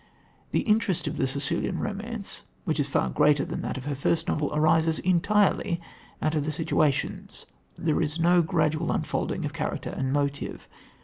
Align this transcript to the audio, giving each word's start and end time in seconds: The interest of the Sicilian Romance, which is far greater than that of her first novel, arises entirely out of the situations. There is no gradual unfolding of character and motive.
The 0.49 0.61
interest 0.61 1.05
of 1.05 1.17
the 1.17 1.27
Sicilian 1.27 1.77
Romance, 1.77 2.45
which 2.65 2.79
is 2.79 2.89
far 2.89 3.11
greater 3.11 3.45
than 3.45 3.61
that 3.61 3.77
of 3.77 3.85
her 3.85 3.93
first 3.93 4.27
novel, 4.27 4.49
arises 4.51 4.97
entirely 4.97 5.79
out 6.23 6.33
of 6.33 6.43
the 6.43 6.51
situations. 6.51 7.45
There 7.77 8.01
is 8.01 8.19
no 8.19 8.41
gradual 8.41 8.91
unfolding 8.91 9.45
of 9.45 9.53
character 9.53 9.91
and 9.91 10.11
motive. 10.11 10.67